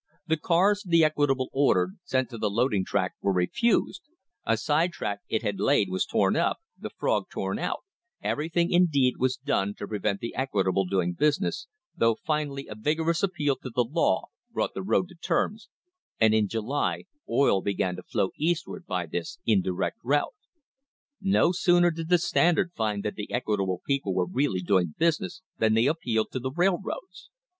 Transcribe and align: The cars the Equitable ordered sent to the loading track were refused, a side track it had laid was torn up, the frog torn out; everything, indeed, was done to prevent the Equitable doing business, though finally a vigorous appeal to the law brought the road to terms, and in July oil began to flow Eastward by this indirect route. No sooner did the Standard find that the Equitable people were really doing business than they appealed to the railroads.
The 0.25 0.37
cars 0.37 0.81
the 0.83 1.03
Equitable 1.03 1.51
ordered 1.53 1.99
sent 2.03 2.31
to 2.31 2.39
the 2.39 2.49
loading 2.49 2.83
track 2.83 3.13
were 3.21 3.31
refused, 3.31 4.01
a 4.43 4.57
side 4.57 4.93
track 4.93 5.19
it 5.29 5.43
had 5.43 5.59
laid 5.59 5.89
was 5.91 6.07
torn 6.07 6.35
up, 6.35 6.57
the 6.75 6.89
frog 6.89 7.25
torn 7.29 7.59
out; 7.59 7.83
everything, 8.19 8.71
indeed, 8.71 9.17
was 9.19 9.37
done 9.37 9.75
to 9.75 9.85
prevent 9.87 10.19
the 10.19 10.33
Equitable 10.33 10.85
doing 10.85 11.13
business, 11.13 11.67
though 11.95 12.15
finally 12.25 12.65
a 12.65 12.73
vigorous 12.73 13.21
appeal 13.21 13.57
to 13.57 13.69
the 13.69 13.83
law 13.83 14.29
brought 14.51 14.73
the 14.73 14.81
road 14.81 15.07
to 15.09 15.13
terms, 15.13 15.69
and 16.19 16.33
in 16.33 16.47
July 16.47 17.03
oil 17.29 17.61
began 17.61 17.95
to 17.95 18.01
flow 18.01 18.31
Eastward 18.37 18.87
by 18.87 19.05
this 19.05 19.37
indirect 19.45 19.99
route. 20.03 20.33
No 21.21 21.51
sooner 21.51 21.91
did 21.91 22.09
the 22.09 22.17
Standard 22.17 22.71
find 22.73 23.03
that 23.05 23.13
the 23.13 23.29
Equitable 23.31 23.83
people 23.85 24.15
were 24.15 24.25
really 24.25 24.61
doing 24.61 24.95
business 24.97 25.43
than 25.59 25.75
they 25.75 25.85
appealed 25.85 26.31
to 26.31 26.39
the 26.39 26.49
railroads. 26.49 27.29